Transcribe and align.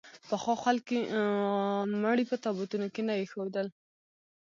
پخوا 0.29 0.55
خلکو 0.63 0.95
مړي 2.03 2.23
په 2.29 2.35
تابوتونو 2.43 2.87
کې 2.93 3.01
نه 3.07 3.13
اېښودل. 3.19 3.67